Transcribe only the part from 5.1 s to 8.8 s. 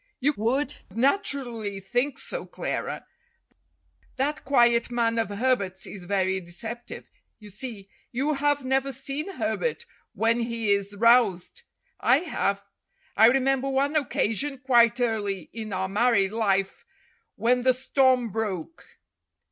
of Herbert's is very deceptive. You see, you have